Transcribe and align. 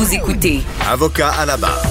Vous 0.00 0.14
écoutez 0.14 0.60
Avocat 0.88 1.28
à 1.28 1.44
la 1.44 1.58
barre. 1.58 1.84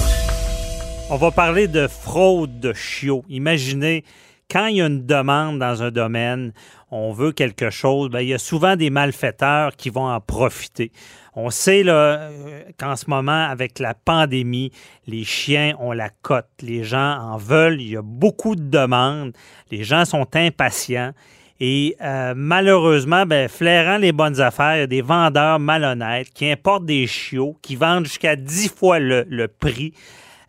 On 1.10 1.16
va 1.16 1.30
parler 1.30 1.68
de 1.68 1.86
fraude 1.86 2.58
de 2.58 2.72
chiots. 2.72 3.24
Imaginez, 3.28 4.02
quand 4.50 4.66
il 4.66 4.78
y 4.78 4.82
a 4.82 4.86
une 4.86 5.06
demande 5.06 5.60
dans 5.60 5.84
un 5.84 5.92
domaine, 5.92 6.52
on 6.90 7.12
veut 7.12 7.30
quelque 7.30 7.70
chose, 7.70 8.10
bien, 8.10 8.18
il 8.18 8.30
y 8.30 8.34
a 8.34 8.38
souvent 8.38 8.74
des 8.74 8.90
malfaiteurs 8.90 9.76
qui 9.76 9.90
vont 9.90 10.08
en 10.08 10.20
profiter. 10.20 10.90
On 11.36 11.50
sait 11.50 11.84
là, 11.84 11.92
euh, 11.92 12.62
qu'en 12.80 12.96
ce 12.96 13.08
moment, 13.08 13.46
avec 13.48 13.78
la 13.78 13.94
pandémie, 13.94 14.72
les 15.06 15.22
chiens 15.22 15.76
ont 15.78 15.92
la 15.92 16.08
cote. 16.10 16.48
Les 16.62 16.82
gens 16.82 17.16
en 17.16 17.36
veulent. 17.36 17.80
Il 17.80 17.90
y 17.90 17.96
a 17.96 18.02
beaucoup 18.02 18.56
de 18.56 18.68
demandes. 18.68 19.34
Les 19.70 19.84
gens 19.84 20.04
sont 20.04 20.26
impatients. 20.34 21.12
Et 21.60 21.94
euh, 22.00 22.32
malheureusement, 22.34 23.26
ben, 23.26 23.48
flairant 23.48 23.98
les 23.98 24.12
bonnes 24.12 24.40
affaires, 24.40 24.76
il 24.76 24.80
y 24.80 24.82
a 24.82 24.86
des 24.86 25.02
vendeurs 25.02 25.58
malhonnêtes 25.58 26.30
qui 26.32 26.50
importent 26.50 26.86
des 26.86 27.06
chiots, 27.06 27.56
qui 27.60 27.76
vendent 27.76 28.06
jusqu'à 28.06 28.34
10 28.34 28.74
fois 28.74 28.98
le, 28.98 29.26
le 29.28 29.46
prix 29.46 29.92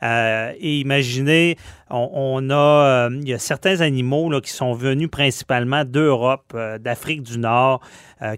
euh, 0.04 0.54
et 0.60 0.80
imaginez, 0.80 1.58
on, 1.90 2.50
a, 2.50 2.56
euh, 2.56 3.10
il 3.22 3.28
y 3.28 3.34
a 3.34 3.40
certains 3.40 3.82
animaux 3.82 4.32
là, 4.32 4.42
qui 4.42 4.52
sont 4.52 4.74
venus 4.74 5.10
principalement 5.12 5.86
d'Europe, 5.86 6.54
euh, 6.56 6.78
d'Afrique 6.78 7.24
du 7.24 7.38
Nord, 7.38 7.82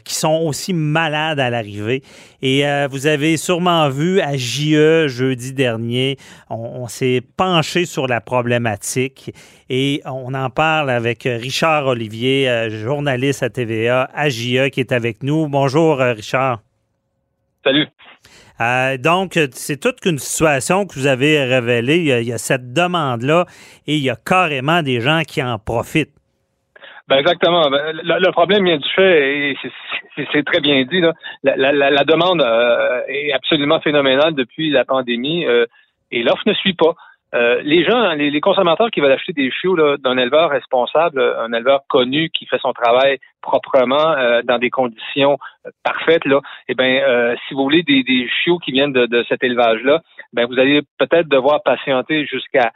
qui 0.05 0.15
sont 0.15 0.43
aussi 0.45 0.71
malades 0.71 1.41
à 1.41 1.49
l'arrivée. 1.49 2.03
Et 2.41 2.63
vous 2.89 3.05
avez 3.05 3.35
sûrement 3.35 3.89
vu 3.89 4.21
à 4.21 4.37
JE 4.37 5.07
jeudi 5.07 5.51
dernier, 5.51 6.15
on, 6.49 6.87
s'est 6.87 7.21
penché 7.35 7.83
sur 7.83 8.07
la 8.07 8.21
problématique 8.21 9.33
et 9.69 10.01
on 10.05 10.33
en 10.35 10.49
parle 10.49 10.89
avec 10.89 11.23
Richard 11.23 11.87
Olivier, 11.87 12.69
journaliste 12.69 13.43
à 13.43 13.49
TVA 13.49 14.09
à 14.13 14.29
JE, 14.29 14.69
qui 14.69 14.79
est 14.79 14.93
avec 14.93 15.21
nous. 15.21 15.49
Bonjour, 15.49 15.97
Richard. 15.97 16.61
Salut. 17.65 17.89
Euh, 18.61 18.97
donc, 18.97 19.39
c'est 19.51 19.79
toute 19.79 20.05
une 20.05 20.19
situation 20.19 20.85
que 20.85 20.93
vous 20.93 21.07
avez 21.07 21.43
révélée. 21.43 21.97
Il 21.97 22.27
y 22.27 22.33
a, 22.33 22.37
cette 22.37 22.73
demande-là 22.73 23.45
et 23.87 23.95
il 23.95 24.03
y 24.03 24.09
a 24.09 24.15
carrément 24.15 24.81
des 24.81 25.01
gens 25.01 25.21
qui 25.27 25.41
en 25.41 25.57
profitent. 25.59 26.13
Ben 27.07 27.17
exactement. 27.17 27.69
Ben, 27.69 27.93
le, 27.93 28.31
problème 28.31 28.63
vient 28.65 28.77
du 28.77 28.89
fait, 28.95 29.51
et 29.51 29.57
c'est 30.31 30.45
très 30.45 30.61
bien 30.61 30.83
dit, 30.85 31.01
La, 31.43 32.03
demande 32.05 32.41
euh, 32.41 33.01
est 33.07 33.33
absolument 33.33 33.81
phénoménale 33.81 34.35
depuis 34.35 34.69
la 34.69 34.85
pandémie 34.85 35.45
euh, 35.45 35.65
et 36.11 36.23
l'offre 36.23 36.43
ne 36.45 36.53
suit 36.53 36.75
pas. 36.75 36.95
Euh, 37.33 37.61
les 37.63 37.83
gens, 37.83 38.13
les, 38.13 38.41
consommateurs 38.41 38.91
qui 38.91 39.01
veulent 39.01 39.11
acheter 39.11 39.33
des 39.33 39.49
chiots 39.49 39.75
d'un 39.97 40.17
éleveur 40.17 40.51
responsable, 40.51 41.19
un 41.39 41.51
éleveur 41.51 41.81
connu 41.89 42.29
qui 42.29 42.45
fait 42.45 42.59
son 42.59 42.73
travail 42.73 43.17
proprement 43.41 44.11
euh, 44.11 44.41
dans 44.43 44.59
des 44.59 44.69
conditions 44.69 45.39
euh, 45.65 45.71
parfaites, 45.83 46.25
là, 46.25 46.41
eh 46.67 46.75
ben, 46.75 47.35
si 47.47 47.55
vous 47.55 47.63
voulez 47.63 47.81
des, 47.83 48.03
des 48.03 48.29
chiots 48.29 48.59
qui 48.59 48.71
viennent 48.71 48.93
de, 48.93 49.07
de 49.07 49.25
cet 49.27 49.43
élevage-là, 49.43 50.01
ben 50.33 50.45
vous 50.45 50.59
allez 50.59 50.81
peut-être 50.99 51.27
devoir 51.27 51.63
patienter 51.63 52.25
jusqu'à 52.25 52.71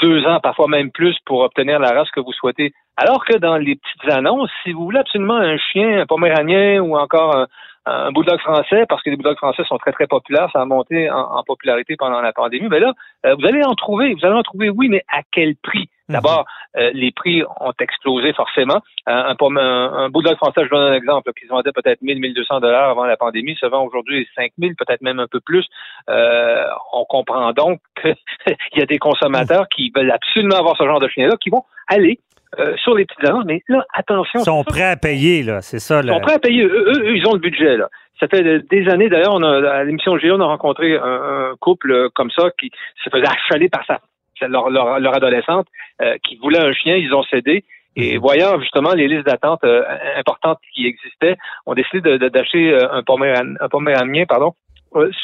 deux 0.00 0.26
ans, 0.26 0.40
parfois 0.40 0.68
même 0.68 0.90
plus, 0.90 1.16
pour 1.24 1.40
obtenir 1.40 1.78
la 1.78 1.92
race 1.92 2.10
que 2.10 2.20
vous 2.20 2.32
souhaitez. 2.32 2.72
Alors 2.96 3.24
que 3.24 3.38
dans 3.38 3.56
les 3.56 3.76
petites 3.76 4.12
annonces, 4.12 4.50
si 4.62 4.72
vous 4.72 4.84
voulez 4.84 4.98
absolument 4.98 5.36
un 5.36 5.56
chien, 5.56 6.00
un 6.00 6.06
poméranien 6.06 6.80
ou 6.80 6.96
encore 6.96 7.36
un, 7.36 7.46
un 7.86 8.12
bulldog 8.12 8.38
français, 8.40 8.84
parce 8.88 9.02
que 9.02 9.10
les 9.10 9.16
bulldogs 9.16 9.36
français 9.36 9.64
sont 9.64 9.78
très, 9.78 9.92
très 9.92 10.06
populaires, 10.06 10.48
ça 10.52 10.60
a 10.60 10.64
monté 10.64 11.10
en, 11.10 11.42
popularité 11.44 11.96
pendant 11.96 12.20
la 12.20 12.32
pandémie, 12.32 12.68
mais 12.68 12.78
là, 12.78 12.92
euh, 13.26 13.34
vous 13.34 13.46
allez 13.46 13.64
en 13.64 13.74
trouver, 13.74 14.14
vous 14.14 14.24
allez 14.24 14.36
en 14.36 14.42
trouver, 14.42 14.70
oui, 14.70 14.88
mais 14.88 15.02
à 15.12 15.22
quel 15.32 15.56
prix? 15.56 15.88
Mhm. 16.08 16.14
D'abord, 16.14 16.44
euh, 16.76 16.90
les 16.94 17.10
prix 17.10 17.42
ont 17.60 17.72
explosé 17.80 18.32
forcément. 18.32 18.80
Euh, 19.08 19.34
un, 19.34 19.56
un, 19.56 20.08
bulldog 20.10 20.36
français, 20.36 20.64
je 20.64 20.70
donne 20.70 20.92
un 20.92 20.94
exemple, 20.94 21.32
qui 21.32 21.46
se 21.46 21.50
vendait 21.50 21.72
peut-être 21.72 22.02
1000, 22.02 22.20
1200 22.20 22.60
dollars 22.60 22.90
avant 22.90 23.04
la 23.04 23.16
pandémie, 23.16 23.56
se 23.56 23.66
vend 23.66 23.84
aujourd'hui 23.84 24.28
5000, 24.36 24.76
peut-être 24.76 25.02
même 25.02 25.18
un 25.18 25.26
peu 25.26 25.40
plus. 25.40 25.66
on 26.08 27.04
comprend 27.08 27.52
donc 27.52 27.80
qu'il 28.02 28.78
y 28.78 28.82
a 28.82 28.86
des 28.86 28.98
consommateurs 28.98 29.68
qui 29.68 29.92
veulent 29.94 30.12
absolument 30.12 30.56
avoir 30.56 30.76
ce 30.76 30.84
genre 30.84 31.00
de 31.00 31.08
chien-là, 31.08 31.36
qui 31.40 31.50
vont 31.50 31.64
aller 31.88 32.20
euh, 32.58 32.76
sur 32.76 32.94
les 32.94 33.06
petites 33.06 33.24
annonces, 33.26 33.44
mais 33.46 33.62
là, 33.68 33.84
attention. 33.94 34.40
Ils 34.40 34.44
sont 34.44 34.62
prêts 34.62 34.82
à 34.82 34.96
payer, 34.96 35.42
là, 35.42 35.62
c'est 35.62 35.78
ça. 35.78 36.02
Ils 36.02 36.08
sont 36.08 36.20
prêts 36.20 36.34
à 36.34 36.38
payer. 36.38 36.64
Eux, 36.64 37.16
ils 37.16 37.26
ont 37.26 37.32
le 37.32 37.38
budget, 37.38 37.78
là. 37.78 37.88
Ça 38.20 38.28
fait 38.28 38.60
des 38.60 38.88
années, 38.88 39.08
d'ailleurs, 39.08 39.34
on 39.34 39.42
a, 39.42 39.70
à 39.70 39.84
l'émission 39.84 40.18
Géo, 40.18 40.36
on 40.36 40.40
a 40.40 40.46
rencontré 40.46 40.96
un, 40.96 41.54
couple 41.60 42.10
comme 42.14 42.30
ça 42.30 42.50
qui 42.60 42.70
se 43.02 43.08
faisait 43.10 43.26
achaler 43.26 43.70
par 43.70 43.84
sa, 43.86 44.00
leur, 44.48 44.68
leur, 44.70 45.14
adolescente, 45.14 45.66
euh, 46.02 46.16
qui 46.22 46.36
voulait 46.36 46.60
un 46.60 46.72
chien, 46.72 46.94
ils 46.96 47.14
ont 47.14 47.22
cédé. 47.24 47.64
Et 47.96 48.14
mhm. 48.14 48.20
voyant 48.20 48.60
justement 48.60 48.92
les 48.92 49.08
listes 49.08 49.26
d'attente 49.26 49.64
euh, 49.64 49.82
importantes 50.18 50.58
qui 50.74 50.86
existaient, 50.86 51.36
on 51.66 51.72
a 51.72 51.74
décidé 51.74 52.18
d'acheter 52.18 52.74
un, 52.74 53.02
poméran, 53.02 53.54
un 53.60 53.68
poméranien 53.68 54.24
pardon, 54.26 54.52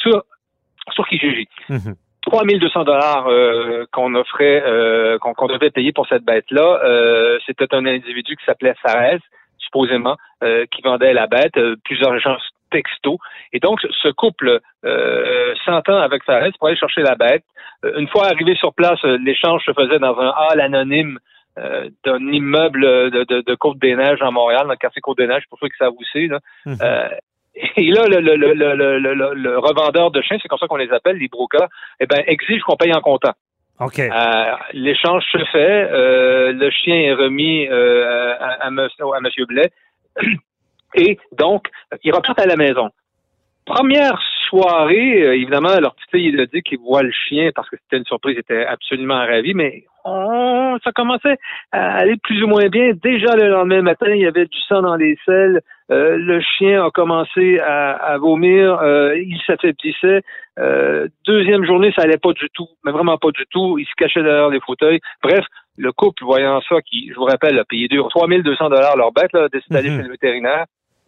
sur, 0.02 0.22
sur 0.92 1.06
Kijiji. 1.08 1.46
Mhm. 1.68 1.94
3200 2.28 2.84
dollars 2.84 3.26
euh, 3.28 3.86
qu'on 3.92 4.14
offrait, 4.14 4.62
euh, 4.64 5.18
qu'on 5.18 5.46
devait 5.46 5.70
payer 5.70 5.92
pour 5.92 6.06
cette 6.08 6.24
bête-là, 6.24 6.80
euh, 6.84 7.38
c'était 7.46 7.74
un 7.74 7.86
individu 7.86 8.36
qui 8.36 8.44
s'appelait 8.44 8.74
Sarez, 8.84 9.20
supposément, 9.58 10.16
qui 10.70 10.82
vendait 10.82 11.12
la 11.12 11.26
bête, 11.26 11.58
plusieurs 11.84 12.18
gens 12.20 12.36
texto. 12.70 13.18
Et 13.52 13.60
donc, 13.60 13.80
ce 14.02 14.08
couple 14.08 14.60
s'entend 15.66 15.98
avec 15.98 16.22
Sarez 16.24 16.52
pour 16.58 16.68
aller 16.68 16.76
chercher 16.76 17.02
la 17.02 17.16
bête. 17.16 17.44
une 17.96 18.08
fois 18.08 18.26
arrivé 18.26 18.54
sur 18.54 18.72
place, 18.72 19.02
l'échange 19.02 19.62
se 19.64 19.72
faisait 19.72 19.98
dans 19.98 20.18
un 20.18 20.30
hall 20.30 20.60
anonyme 20.60 21.18
d'un 21.56 22.18
immeuble 22.32 23.10
de, 23.10 23.24
de, 23.24 23.42
de 23.42 23.54
Côte-des-Neiges 23.56 24.22
à 24.22 24.30
Montréal, 24.30 24.62
dans 24.62 24.70
le 24.70 24.76
quartier 24.76 25.02
Côte-des-Neiges, 25.02 25.44
pour 25.50 25.58
ceux 25.58 25.68
qui 25.68 25.76
savent 25.76 25.92
où 25.92 26.04
c'est. 26.12 26.28
Et 27.76 27.90
là, 27.90 28.04
le, 28.06 28.20
le, 28.20 28.36
le, 28.36 29.34
le, 29.34 29.58
revendeur 29.58 30.10
de 30.10 30.20
chiens, 30.22 30.38
c'est 30.40 30.48
comme 30.48 30.58
ça 30.58 30.66
qu'on 30.66 30.76
les 30.76 30.92
appelle, 30.92 31.16
les 31.16 31.28
brokers, 31.28 31.68
eh 32.00 32.06
ben, 32.06 32.22
exige 32.26 32.62
qu'on 32.62 32.76
paye 32.76 32.92
en 32.92 33.00
comptant. 33.00 33.32
OK. 33.80 33.98
Euh, 34.00 34.56
l'échange 34.72 35.24
se 35.30 35.44
fait, 35.52 35.88
euh, 35.90 36.52
le 36.52 36.70
chien 36.70 36.96
est 36.96 37.14
remis 37.14 37.68
euh, 37.68 38.34
à, 38.38 38.66
à, 38.66 38.70
monsieur, 38.70 39.04
à 39.14 39.20
Monsieur 39.20 39.46
Blais, 39.46 39.70
et 40.94 41.18
donc, 41.38 41.68
il 42.02 42.12
repart 42.12 42.38
à 42.40 42.46
la 42.46 42.56
maison. 42.56 42.90
Première 43.64 44.18
soirée, 44.48 45.22
euh, 45.22 45.34
évidemment, 45.34 45.78
leur 45.80 45.94
petite 45.94 46.10
fille, 46.10 46.28
il 46.28 46.40
a 46.40 46.46
dit 46.46 46.62
qu'il 46.62 46.78
voit 46.78 47.02
le 47.02 47.12
chien 47.12 47.50
parce 47.54 47.68
que 47.68 47.76
c'était 47.76 47.98
une 47.98 48.06
surprise, 48.06 48.34
il 48.36 48.40
était 48.40 48.64
absolument 48.64 49.18
ravi, 49.18 49.54
mais 49.54 49.84
ça 50.04 50.92
commençait 50.94 51.36
à 51.70 51.98
aller 51.98 52.16
plus 52.16 52.42
ou 52.42 52.46
moins 52.46 52.68
bien. 52.68 52.92
Déjà 53.02 53.36
le 53.36 53.48
lendemain 53.48 53.82
matin, 53.82 54.06
il 54.08 54.22
y 54.22 54.26
avait 54.26 54.46
du 54.46 54.58
sang 54.62 54.80
dans 54.80 54.96
les 54.96 55.18
selles. 55.26 55.60
Euh, 55.90 56.16
le 56.18 56.40
chien 56.40 56.84
a 56.84 56.90
commencé 56.90 57.58
à, 57.60 58.16
vomir, 58.18 58.80
euh, 58.82 59.16
il 59.16 59.40
s'affaiblissait. 59.46 60.22
deuxième 61.26 61.64
journée, 61.64 61.92
ça 61.96 62.02
allait 62.02 62.18
pas 62.18 62.32
du 62.32 62.48
tout, 62.52 62.68
mais 62.84 62.92
vraiment 62.92 63.16
pas 63.16 63.30
du 63.30 63.44
tout. 63.50 63.78
Il 63.78 63.86
se 63.86 63.94
cachait 63.96 64.22
derrière 64.22 64.50
les 64.50 64.60
fauteuils. 64.60 65.00
Bref, 65.22 65.44
le 65.78 65.92
couple, 65.92 66.24
voyant 66.24 66.60
ça, 66.68 66.82
qui, 66.82 67.08
je 67.08 67.14
vous 67.14 67.24
rappelle, 67.24 67.58
a 67.58 67.64
payé 67.64 67.88
3200 67.88 68.68
dollars 68.68 68.96
leur 68.96 69.12
bête, 69.12 69.32
là, 69.32 69.48
décide 69.50 69.72
d'aller 69.72 69.90
mhm. 69.90 69.96
chez 69.96 70.02
le 70.02 70.10
vétérinaire. 70.10 70.64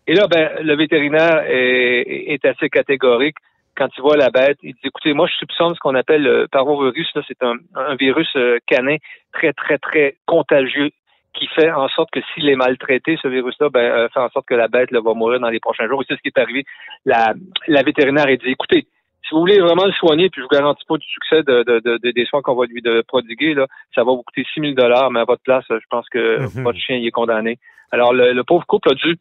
Et 0.06 0.14
là, 0.14 0.26
ben, 0.28 0.50
le 0.62 0.76
vétérinaire 0.76 1.44
est, 1.46 2.44
assez 2.44 2.68
catégorique 2.68 3.36
quand 3.76 3.88
il 3.96 4.00
voit 4.00 4.16
la 4.16 4.30
bête. 4.30 4.58
Il 4.62 4.72
dit, 4.74 4.80
écoutez, 4.84 5.12
moi, 5.12 5.26
je 5.26 5.34
soupçonne 5.34 5.74
ce 5.74 5.78
qu'on 5.78 5.94
appelle 5.94 6.22
le 6.22 6.48
parvovirus. 6.50 7.08
Là, 7.14 7.22
c'est 7.28 7.42
un, 7.42 7.56
virus 7.96 8.28
euh, 8.36 8.58
canin 8.66 8.96
très, 9.32 9.52
très, 9.52 9.78
très 9.78 10.16
contagieux 10.26 10.90
qui 11.40 11.46
fait 11.48 11.70
en 11.70 11.88
sorte 11.88 12.10
que 12.10 12.20
s'il 12.32 12.48
est 12.48 12.56
maltraité, 12.56 13.18
ce 13.20 13.28
virus-là, 13.28 13.70
ben, 13.70 13.80
euh, 13.80 14.08
fait 14.10 14.20
en 14.20 14.28
sorte 14.28 14.46
que 14.46 14.54
la 14.54 14.68
bête 14.68 14.92
va 14.92 15.14
mourir 15.14 15.40
dans 15.40 15.48
les 15.48 15.60
prochains 15.60 15.88
jours. 15.88 16.02
Et 16.02 16.04
c'est 16.08 16.16
ce 16.16 16.20
qui 16.20 16.28
est 16.28 16.38
arrivé. 16.38 16.64
La, 17.06 17.34
la 17.66 17.82
vétérinaire 17.82 18.26
a 18.26 18.36
dit, 18.36 18.48
écoutez, 18.48 18.86
si 19.22 19.34
vous 19.34 19.40
voulez 19.40 19.60
vraiment 19.60 19.86
le 19.86 19.92
soigner, 19.92 20.28
puis 20.28 20.40
je 20.40 20.42
vous 20.42 20.54
garantis 20.60 20.84
pas 20.86 20.96
du 20.96 21.06
succès 21.06 21.42
de, 21.42 22.10
des 22.10 22.24
soins 22.26 22.42
qu'on 22.42 22.54
va 22.56 22.66
lui 22.66 22.82
de 22.82 23.02
prodiguer, 23.06 23.54
là, 23.54 23.66
ça 23.94 24.02
va 24.02 24.12
vous 24.12 24.22
coûter 24.22 24.44
6 24.54 24.60
000 24.60 24.72
dollars, 24.74 25.10
mais 25.10 25.20
à 25.20 25.24
votre 25.24 25.42
place, 25.42 25.64
je 25.68 25.86
pense 25.88 26.08
que 26.08 26.40
mm-hmm. 26.40 26.62
votre 26.62 26.78
chien 26.78 26.96
y 26.96 27.06
est 27.06 27.12
condamné. 27.12 27.58
Alors, 27.92 28.12
le 28.12 28.42
pauvre 28.42 28.66
couple 28.66 28.90
a 28.90 28.94
dû 28.94 29.16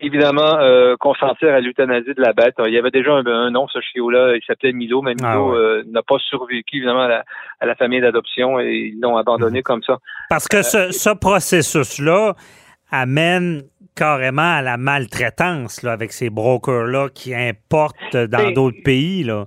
évidemment 0.00 0.58
euh, 0.58 0.96
consentir 0.98 1.52
à 1.54 1.60
l'euthanasie 1.60 2.14
de 2.14 2.20
la 2.20 2.32
bête. 2.32 2.54
Il 2.66 2.72
y 2.72 2.78
avait 2.78 2.90
déjà 2.90 3.12
un, 3.12 3.50
nom, 3.50 3.68
ce 3.68 3.80
chiot-là, 3.80 4.36
il 4.36 4.42
s'appelait 4.46 4.72
Milo, 4.72 5.02
mais 5.02 5.14
ah 5.22 5.34
Milo 5.34 5.54
euh, 5.54 5.82
n'a 5.86 6.02
pas 6.02 6.18
survécu 6.18 6.78
évidemment 6.78 7.08
à 7.60 7.66
la, 7.66 7.74
famille 7.74 8.00
d'adoption 8.00 8.60
et 8.60 8.92
ils 8.92 9.00
l'ont 9.00 9.16
abandonné 9.16 9.58
mhm. 9.58 9.62
comme 9.62 9.82
ça. 9.82 9.98
Parce 10.28 10.48
que 10.48 10.62
ce, 10.62 10.92
ce 10.92 11.10
processus-là 11.10 12.34
amène 12.90 13.62
carrément 13.94 14.56
à 14.56 14.62
la 14.62 14.76
maltraitance 14.76 15.82
là, 15.82 15.92
avec 15.92 16.12
ces 16.12 16.30
brokers-là 16.30 17.08
qui 17.14 17.34
importent 17.34 18.16
dans 18.16 18.50
d'autres 18.52 18.82
pays. 18.82 19.24
Là. 19.24 19.46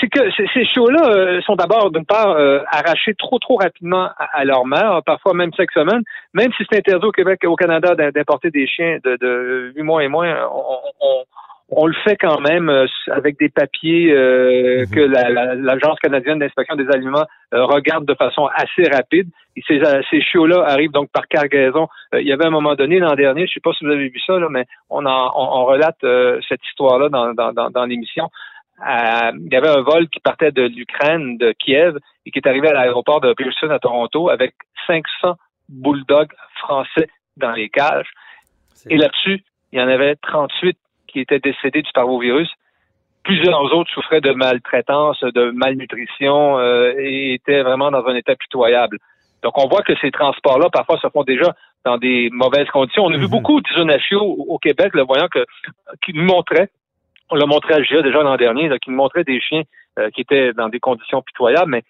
C'est 0.00 0.08
que 0.08 0.30
ces 0.54 0.64
chiots-là 0.64 1.08
euh, 1.08 1.40
sont 1.42 1.56
d'abord, 1.56 1.90
d'une 1.90 2.04
part, 2.04 2.30
euh, 2.30 2.60
arrachés 2.70 3.14
trop, 3.14 3.38
trop 3.38 3.56
rapidement 3.56 4.08
à, 4.18 4.44
leur 4.44 4.66
mère, 4.66 5.00
parfois 5.04 5.34
même 5.34 5.52
cinq 5.54 5.70
semaines. 5.72 6.02
Même 6.34 6.52
si 6.56 6.64
c'est 6.70 6.78
interdit 6.78 7.06
au 7.06 7.12
Québec 7.12 7.40
et 7.42 7.46
au 7.46 7.56
Canada 7.56 7.94
d'importer 7.94 8.50
des 8.50 8.66
chiens 8.66 8.98
de, 9.04 9.16
de 9.16 9.72
8 9.76 9.82
mois 9.82 10.04
et 10.04 10.08
moins, 10.08 10.34
on, 10.50 11.24
on 11.70 11.86
le 11.86 11.94
fait 12.04 12.16
quand 12.16 12.40
même 12.40 12.70
euh, 12.70 12.86
avec 13.10 13.38
des 13.38 13.50
papiers 13.50 14.10
euh, 14.12 14.80
mhm. 14.80 14.90
que 14.90 15.00
l'Agence 15.00 15.98
canadienne 16.00 16.38
d'inspection 16.38 16.76
des 16.76 16.88
aliments 16.88 17.26
euh, 17.52 17.64
regarde 17.64 18.06
de 18.06 18.14
façon 18.14 18.48
assez 18.54 18.88
rapide. 18.90 19.28
Et 19.56 19.62
ces, 19.66 19.82
ces 20.10 20.22
chiots-là 20.22 20.64
arrivent 20.66 20.92
donc 20.92 21.10
par 21.10 21.26
cargaison. 21.26 21.88
il 22.12 22.26
y 22.26 22.32
avait 22.32 22.46
un 22.46 22.50
moment 22.50 22.74
donné 22.74 23.00
l'an 23.00 23.14
dernier, 23.16 23.46
je 23.46 23.50
ne 23.50 23.54
sais 23.54 23.60
pas 23.60 23.72
si 23.72 23.84
vous 23.84 23.90
avez 23.90 24.08
vu 24.08 24.20
ça, 24.24 24.38
là, 24.38 24.46
mais 24.48 24.66
on, 24.88 25.04
en, 25.04 25.32
on, 25.34 25.64
relate 25.64 25.98
cette 26.48 26.64
histoire-là 26.70 27.08
dans, 27.08 27.34
dans, 27.34 27.52
dans, 27.52 27.68
dans 27.68 27.84
l'émission. 27.84 28.30
Il 28.80 29.48
y 29.50 29.56
avait 29.56 29.68
un 29.68 29.82
vol 29.82 30.08
qui 30.08 30.20
partait 30.20 30.52
de 30.52 30.62
l'Ukraine, 30.62 31.36
de 31.36 31.52
Kiev, 31.52 31.98
et 32.26 32.30
qui 32.30 32.38
est 32.38 32.48
arrivé 32.48 32.68
à 32.68 32.72
l'aéroport 32.72 33.20
de 33.20 33.32
Pearson 33.32 33.70
à 33.70 33.78
Toronto 33.78 34.28
avec 34.28 34.54
500 34.86 35.36
bulldogs 35.68 36.32
français 36.60 37.08
dans 37.36 37.52
les 37.52 37.68
cages. 37.68 38.10
Et 38.88 38.96
là-dessus, 38.96 39.42
il 39.72 39.78
y 39.78 39.82
en 39.82 39.88
avait 39.88 40.16
38 40.16 40.78
qui 41.06 41.20
étaient 41.20 41.40
décédés 41.40 41.82
du 41.82 41.90
parvovirus. 41.92 42.48
Plusieurs 43.24 43.60
autres 43.74 43.90
souffraient 43.90 44.20
de 44.20 44.32
maltraitance, 44.32 45.20
de 45.20 45.50
malnutrition 45.50 46.58
euh, 46.58 46.94
et 46.96 47.34
étaient 47.34 47.62
vraiment 47.62 47.90
dans 47.90 48.06
un 48.06 48.14
état 48.14 48.36
pitoyable. 48.36 48.98
Donc, 49.42 49.56
on 49.58 49.68
voit 49.68 49.82
que 49.82 49.92
ces 50.00 50.10
transports-là, 50.10 50.68
parfois, 50.70 50.98
se 50.98 51.08
font 51.08 51.22
déjà 51.22 51.54
dans 51.84 51.98
des 51.98 52.28
mauvaises 52.32 52.68
conditions. 52.68 53.04
On 53.04 53.12
a 53.12 53.16
vu 53.16 53.24
mhm. 53.24 53.30
beaucoup 53.30 53.60
de 53.60 54.16
au, 54.16 54.58
Québec, 54.58 54.94
le 54.94 55.02
voyant 55.02 55.28
que, 55.28 55.44
qui 56.04 56.12
nous 56.12 56.24
montraient, 56.24 56.70
on 57.30 57.36
l'a 57.36 57.46
montré 57.46 57.74
à 57.74 57.82
GIA 57.82 58.02
déjà 58.02 58.22
l'an 58.22 58.36
dernier, 58.36 58.70
qui 58.80 58.90
nous 58.90 58.96
montraient 58.96 59.24
des 59.24 59.40
chiens 59.40 59.62
euh, 59.98 60.10
qui 60.10 60.22
étaient 60.22 60.52
dans 60.52 60.68
des 60.68 60.80
conditions 60.80 61.22
pitoyables, 61.22 61.70
mais 61.70 61.82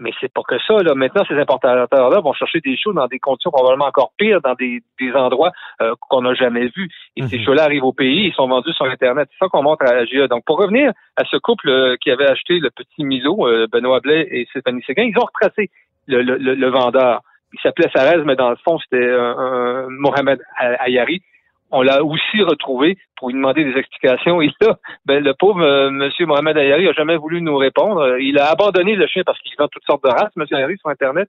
mais 0.00 0.12
c'est 0.20 0.32
pas 0.32 0.42
que 0.48 0.58
ça. 0.66 0.82
Là. 0.82 0.94
Maintenant, 0.94 1.22
ces 1.28 1.34
importateurs-là 1.34 2.20
vont 2.20 2.32
chercher 2.32 2.60
des 2.60 2.76
chiots 2.76 2.92
dans 2.92 3.06
des 3.06 3.18
conditions 3.18 3.50
probablement 3.50 3.84
encore 3.84 4.12
pires, 4.16 4.40
dans 4.40 4.54
des, 4.54 4.82
des 4.98 5.12
endroits 5.12 5.52
euh, 5.80 5.94
qu'on 6.08 6.22
n'a 6.22 6.34
jamais 6.34 6.68
vus. 6.74 6.88
Et 7.16 7.22
ces 7.22 7.38
mhm. 7.38 7.44
chiots-là 7.44 7.64
arrivent 7.64 7.84
au 7.84 7.92
pays, 7.92 8.28
ils 8.28 8.34
sont 8.34 8.48
vendus 8.48 8.72
sur 8.72 8.86
Internet. 8.86 9.28
C'est 9.30 9.44
ça 9.44 9.48
qu'on 9.48 9.62
montre 9.62 9.84
à 9.84 9.94
la 9.94 10.06
GIA. 10.06 10.26
Donc, 10.26 10.44
pour 10.44 10.58
revenir 10.58 10.92
à 11.16 11.24
ce 11.30 11.36
couple 11.36 11.68
euh, 11.68 11.96
qui 12.00 12.10
avait 12.10 12.28
acheté 12.28 12.58
le 12.58 12.70
petit 12.70 13.04
Milo, 13.04 13.46
euh, 13.46 13.66
Benoît 13.70 14.00
Blais 14.00 14.26
et 14.30 14.46
Stéphanie 14.46 14.82
Séguin, 14.86 15.04
ils 15.04 15.18
ont 15.18 15.26
retracé 15.26 15.70
le, 16.06 16.22
le, 16.22 16.36
le, 16.36 16.70
vendeur. 16.70 17.20
Il 17.52 17.60
s'appelait 17.60 17.90
Sarez, 17.94 18.24
mais 18.24 18.36
dans 18.36 18.50
le 18.50 18.56
fond, 18.56 18.78
c'était 18.78 19.10
Mohamed 19.88 20.40
Ayari 20.56 21.20
on 21.70 21.82
l'a 21.82 22.02
aussi 22.04 22.42
retrouvé 22.42 22.98
pour 23.16 23.28
lui 23.28 23.34
demander 23.34 23.64
des 23.64 23.78
explications. 23.78 24.40
Et 24.42 24.50
là, 24.60 24.78
ben, 25.06 25.22
le 25.22 25.34
pauvre 25.34 25.62
euh, 25.62 25.90
Monsieur 25.90 26.26
Mohamed 26.26 26.56
Ayari 26.56 26.88
a 26.88 26.92
jamais 26.92 27.16
voulu 27.16 27.40
nous 27.40 27.56
répondre. 27.56 28.18
Il 28.18 28.38
a 28.38 28.50
abandonné 28.50 28.96
le 28.96 29.06
chien 29.06 29.22
parce 29.24 29.38
qu'il 29.40 29.52
vend 29.58 29.68
toutes 29.68 29.84
sortes 29.84 30.04
de 30.04 30.10
races, 30.10 30.34
Monsieur 30.36 30.56
Ayari, 30.56 30.76
sur 30.78 30.90
Internet. 30.90 31.28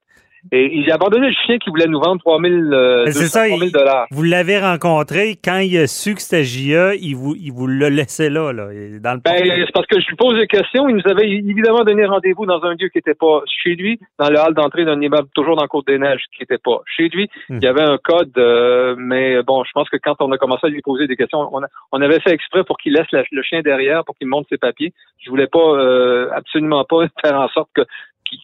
Et 0.50 0.74
il 0.74 0.90
a 0.90 0.94
abandonné 0.94 1.28
le 1.28 1.34
chien 1.46 1.58
qui 1.58 1.70
voulait 1.70 1.86
nous 1.86 2.00
vendre 2.00 2.18
3 2.20 2.40
000, 2.40 2.52
euh, 2.72 3.70
dollars. 3.72 4.06
Vous 4.10 4.24
l'avez 4.24 4.58
rencontré, 4.58 5.36
quand 5.42 5.58
il 5.58 5.78
a 5.78 5.86
su 5.86 6.14
que 6.14 6.20
c'était 6.20 6.42
JA, 6.42 6.94
il 6.96 7.14
vous, 7.14 7.36
il 7.36 7.52
vous 7.52 7.68
l'a 7.68 7.90
laissé 7.90 8.28
là, 8.28 8.52
là 8.52 8.64
dans 9.00 9.14
le 9.14 9.20
ben, 9.20 9.38
C'est 9.44 9.72
parce 9.72 9.86
que 9.86 10.00
je 10.00 10.08
lui 10.08 10.16
pose 10.16 10.38
des 10.38 10.48
questions. 10.48 10.88
Il 10.88 10.96
nous 10.96 11.10
avait 11.10 11.30
évidemment 11.30 11.84
donné 11.84 12.04
rendez-vous 12.04 12.44
dans 12.46 12.62
un 12.64 12.72
lieu 12.72 12.88
qui 12.88 12.98
n'était 12.98 13.14
pas 13.14 13.42
chez 13.46 13.76
lui, 13.76 14.00
dans 14.18 14.28
le 14.30 14.38
hall 14.38 14.54
d'entrée 14.54 14.84
d'un 14.84 15.00
immeuble 15.00 15.28
toujours 15.34 15.56
dans 15.56 15.66
Côte-des-Neiges, 15.68 16.24
qui 16.36 16.42
n'était 16.42 16.58
pas 16.58 16.80
chez 16.86 17.08
lui. 17.08 17.28
Hmm. 17.48 17.58
Il 17.58 17.64
y 17.64 17.68
avait 17.68 17.82
un 17.82 17.98
code, 17.98 18.32
euh, 18.36 18.96
mais 18.98 19.42
bon, 19.44 19.62
je 19.64 19.70
pense 19.72 19.88
que 19.88 19.96
quand 20.02 20.16
on 20.20 20.32
a 20.32 20.38
commencé 20.38 20.66
à 20.66 20.70
lui 20.70 20.82
poser 20.82 21.06
des 21.06 21.16
questions, 21.16 21.48
on, 21.52 21.60
on 21.92 22.00
avait 22.00 22.20
fait 22.20 22.32
exprès 22.32 22.64
pour 22.64 22.78
qu'il 22.78 22.94
laisse 22.94 23.06
le 23.12 23.42
chien 23.42 23.60
derrière, 23.60 24.04
pour 24.04 24.16
qu'il 24.16 24.26
monte 24.26 24.46
ses 24.48 24.58
papiers. 24.58 24.92
Je 25.24 25.30
voulais 25.30 25.46
pas, 25.46 25.58
euh, 25.58 26.28
absolument 26.34 26.84
pas 26.84 27.06
faire 27.24 27.38
en 27.38 27.48
sorte 27.48 27.70
que 27.74 27.82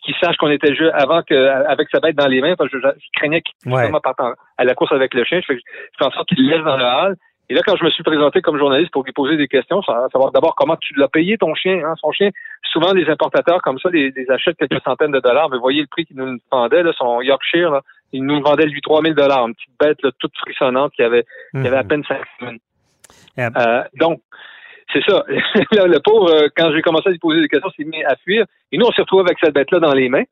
qui, 0.02 0.14
sache 0.20 0.36
qu'on 0.36 0.50
était 0.50 0.74
juste 0.74 0.92
avant 0.94 1.22
que 1.22 1.34
avec 1.66 1.88
sa 1.90 2.00
bête 2.00 2.16
dans 2.16 2.26
les 2.26 2.40
mains, 2.40 2.54
parce 2.56 2.70
que 2.70 2.80
je, 2.80 2.88
craignais 3.16 3.42
qu'il 3.42 3.72
ouais. 3.72 3.90
à 4.58 4.64
la 4.64 4.74
course 4.74 4.92
avec 4.92 5.14
le 5.14 5.24
chien. 5.24 5.40
Je 5.40 5.46
fais, 5.46 5.58
je 5.58 5.98
fais 5.98 6.04
en 6.04 6.10
sorte 6.10 6.28
qu'il 6.28 6.46
le 6.46 6.56
laisse 6.56 6.64
dans 6.64 6.76
le 6.76 6.84
hall. 6.84 7.16
Et 7.50 7.54
là, 7.54 7.62
quand 7.64 7.76
je 7.76 7.84
me 7.84 7.90
suis 7.90 8.02
présenté 8.02 8.42
comme 8.42 8.58
journaliste 8.58 8.90
pour 8.90 9.04
lui 9.04 9.12
poser 9.12 9.38
des 9.38 9.48
questions, 9.48 9.80
savoir 9.82 10.32
d'abord 10.32 10.54
comment 10.54 10.76
tu 10.76 10.92
l'as 10.98 11.08
payé 11.08 11.38
ton 11.38 11.54
chien, 11.54 11.80
hein, 11.82 11.94
son 11.98 12.12
chien. 12.12 12.28
Souvent, 12.72 12.92
les 12.92 13.08
importateurs 13.08 13.62
comme 13.62 13.78
ça, 13.78 13.88
les, 13.88 14.10
les 14.10 14.30
achètent 14.30 14.58
quelques 14.58 14.82
centaines 14.82 15.12
de 15.12 15.20
dollars. 15.20 15.48
Mais 15.48 15.56
voyez 15.56 15.80
le 15.80 15.86
prix 15.86 16.04
qu'il 16.04 16.16
nous 16.16 16.36
vendait, 16.52 16.82
là, 16.82 16.92
son 16.98 17.22
Yorkshire, 17.22 17.70
là, 17.70 17.80
il 18.12 18.24
nous 18.24 18.40
vendait 18.42 18.66
lui 18.66 18.80
3000 18.82 19.14
dollars, 19.14 19.46
une 19.46 19.54
petite 19.54 19.78
bête 19.80 20.02
là, 20.02 20.10
toute 20.18 20.36
frissonnante 20.36 20.92
qui 20.92 21.02
avait, 21.02 21.24
qui 21.52 21.66
avait 21.66 21.76
à 21.76 21.82
mhm. 21.82 21.88
peine 21.88 22.04
cinq 22.04 22.20
semaines. 22.38 22.58
Euh, 23.38 23.84
donc, 23.98 24.20
c'est 24.92 25.02
ça. 25.04 25.24
le 25.28 25.98
pauvre, 25.98 26.30
euh, 26.30 26.48
quand 26.56 26.72
j'ai 26.72 26.82
commencé 26.82 27.08
à 27.08 27.10
lui 27.10 27.18
poser 27.18 27.40
des 27.40 27.48
questions, 27.48 27.70
s'est 27.76 27.84
mis 27.84 28.02
à 28.04 28.16
fuir. 28.16 28.46
Et 28.72 28.78
nous, 28.78 28.86
on 28.86 28.92
s'est 28.92 29.02
retrouvé 29.02 29.24
avec 29.26 29.38
cette 29.40 29.54
bête-là 29.54 29.80
dans 29.80 29.92
les 29.92 30.08
mains. 30.08 30.24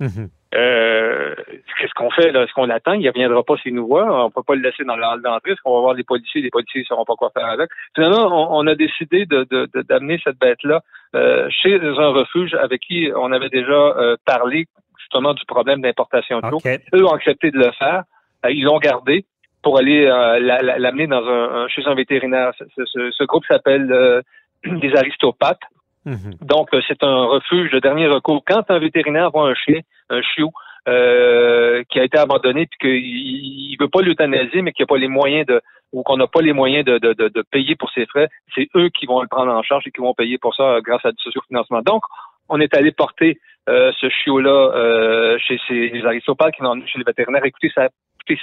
Mhm. 0.00 0.28
Euh, 0.54 1.34
qu'est-ce 1.78 1.94
qu'on 1.94 2.10
fait 2.10 2.30
là? 2.30 2.42
Est-ce 2.42 2.52
qu'on 2.52 2.66
l'attend? 2.66 2.92
Il 2.92 3.02
ne 3.02 3.08
reviendra 3.08 3.42
pas 3.42 3.56
s'il 3.58 3.74
nous 3.74 3.86
voit. 3.86 4.26
On 4.26 4.30
peut 4.30 4.42
pas 4.42 4.54
le 4.54 4.62
laisser 4.62 4.84
dans 4.84 4.96
le 4.96 5.02
hall 5.02 5.22
d'entrée. 5.22 5.52
Est-ce 5.52 5.62
qu'on 5.62 5.74
va 5.74 5.80
voir 5.80 5.94
les 5.94 6.04
policiers? 6.04 6.42
Les 6.42 6.50
policiers 6.50 6.82
ne 6.82 6.86
sauront 6.86 7.04
pas 7.04 7.14
quoi 7.14 7.30
faire 7.30 7.46
avec. 7.46 7.70
Finalement, 7.94 8.54
on, 8.54 8.66
a 8.66 8.74
décidé 8.74 9.24
de, 9.24 9.46
d'amener 9.88 10.20
cette 10.22 10.38
bête-là 10.38 10.82
euh, 11.14 11.48
chez 11.50 11.74
un 11.76 12.08
refuge 12.08 12.54
avec 12.54 12.82
qui 12.82 13.10
on 13.16 13.32
avait 13.32 13.48
déjà 13.48 13.94
parlé 14.26 14.66
justement 14.98 15.32
du 15.32 15.44
problème 15.46 15.80
d'importation 15.80 16.40
de 16.40 16.48
l'eau. 16.48 16.58
Eux 16.94 17.04
ont 17.06 17.14
accepté 17.14 17.50
de 17.50 17.58
le 17.58 17.70
faire. 17.72 18.02
ils 18.50 18.64
l'ont 18.64 18.78
gardé 18.78 19.24
pour 19.62 19.78
aller 19.78 20.06
euh, 20.06 20.38
l'amener 20.78 21.06
dans 21.06 21.24
un, 21.24 21.68
chez 21.68 21.82
un 21.86 21.94
vétérinaire. 21.94 22.52
Ce, 22.76 23.24
groupe 23.24 23.44
s'appelle 23.46 23.90
euh, 23.92 24.20
des 24.64 24.94
aristopathes. 24.96 25.62
Mhm. 26.04 26.34
Donc, 26.42 26.74
euh, 26.74 26.80
c'est 26.88 27.02
un 27.04 27.24
refuge 27.26 27.70
de 27.70 27.78
dernier 27.78 28.08
recours. 28.08 28.42
Quand 28.44 28.64
un 28.70 28.78
vétérinaire 28.78 29.30
voit 29.30 29.48
un 29.48 29.54
chien, 29.54 29.80
un 30.10 30.20
chiot, 30.20 30.50
qui 30.84 32.00
a 32.00 32.02
été 32.02 32.18
abandonné 32.18 32.66
puis 32.66 32.78
qu'il 32.80 33.76
ne 33.78 33.84
veut 33.84 33.88
pas 33.88 34.02
l'euthanasier, 34.02 34.62
mais 34.62 34.72
qu'il 34.72 34.82
n'a 34.82 34.88
pas 34.88 34.96
les 34.96 35.06
moyens 35.06 35.46
de 35.46 35.60
ou 35.92 36.02
qu'on 36.02 36.16
n'a 36.16 36.26
pas 36.26 36.40
les 36.40 36.52
moyens 36.52 36.84
de, 36.84 36.98
de, 36.98 37.12
de, 37.12 37.42
payer 37.52 37.76
pour 37.76 37.88
ses 37.90 38.06
frais, 38.06 38.28
c'est 38.54 38.66
eux 38.74 38.88
qui 38.88 39.06
vont 39.06 39.20
le 39.20 39.28
prendre 39.28 39.52
en 39.52 39.62
charge 39.62 39.86
et 39.86 39.92
qui 39.92 40.00
vont 40.00 40.14
payer 40.14 40.38
pour 40.38 40.56
ça 40.56 40.80
grâce 40.82 41.04
à 41.04 41.12
du 41.12 41.22
sociofinancement. 41.22 41.82
Donc, 41.82 42.02
on 42.48 42.58
est 42.60 42.74
allé 42.74 42.90
porter 42.90 43.38
ce 43.68 44.08
chiot-là 44.08 45.36
chez 45.38 45.60
ces, 45.68 45.90
les 45.90 46.04
aristopathes 46.04 46.54
qui 46.54 46.62
chez 46.86 46.98
les 46.98 47.04
vétérinaires. 47.04 47.44
Écoutez, 47.44 47.70
ça 47.72 47.88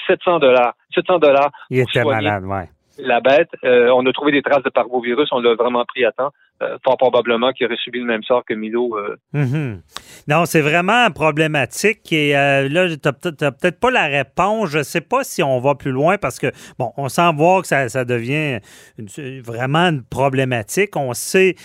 700 0.07 0.39
dollars. 0.39 0.73
700 0.93 1.19
dollars. 1.19 1.51
Il 1.69 1.79
était 1.79 2.03
malade, 2.03 2.43
ouais. 2.45 2.69
La 2.97 3.21
bête, 3.21 3.49
euh, 3.63 3.89
on 3.95 4.05
a 4.05 4.11
trouvé 4.11 4.31
des 4.31 4.41
traces 4.41 4.63
de 4.63 4.69
parvovirus, 4.69 5.29
on 5.31 5.39
l'a 5.39 5.55
vraiment 5.55 5.85
pris 5.85 6.03
à 6.03 6.11
temps. 6.11 6.31
Euh, 6.61 6.77
fort 6.83 6.97
probablement 6.97 7.53
qu'il 7.53 7.65
aurait 7.67 7.77
subi 7.77 7.99
le 7.99 8.05
même 8.05 8.23
sort 8.23 8.43
que 8.43 8.53
Milo. 8.53 8.97
Euh. 8.97 9.15
Mhm. 9.31 9.81
Non, 10.27 10.45
c'est 10.45 10.59
vraiment 10.59 11.09
problématique. 11.09 12.11
Et 12.11 12.35
euh, 12.35 12.67
là, 12.67 12.89
tu 12.89 12.97
n'as 13.41 13.51
peut-être 13.51 13.79
pas 13.79 13.91
la 13.91 14.07
réponse. 14.07 14.69
Je 14.69 14.79
ne 14.79 14.83
sais 14.83 14.99
pas 14.99 15.23
si 15.23 15.41
on 15.41 15.61
va 15.61 15.75
plus 15.75 15.91
loin 15.91 16.17
parce 16.17 16.37
que, 16.37 16.47
bon, 16.77 16.91
on 16.97 17.07
sent 17.07 17.31
voir 17.35 17.61
que 17.61 17.67
ça, 17.67 18.03
devient 18.03 18.59
vraiment 19.41 19.89
une 19.89 20.03
problématique. 20.03 20.97
On 20.97 21.13
sait 21.13 21.55